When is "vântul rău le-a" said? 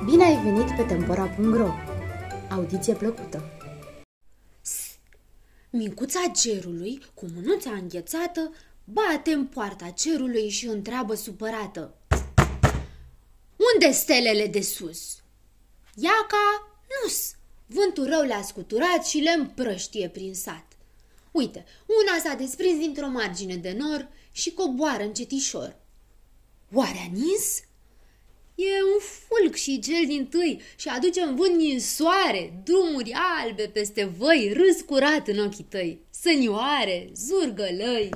17.66-18.42